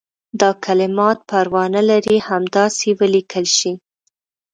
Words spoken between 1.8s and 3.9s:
لري همداسې ولیکل شي.